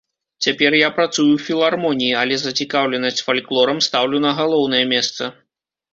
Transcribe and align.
Цяпер 0.43 0.71
я 0.77 0.87
працую 0.95 1.25
ў 1.33 1.39
філармоніі, 1.49 2.09
але 2.23 2.35
зацікаўленасць 2.45 3.23
фальклорам 3.27 3.85
стаўлю 3.89 4.17
на 4.29 4.37
галоўнае 4.41 4.85
месца. 4.95 5.23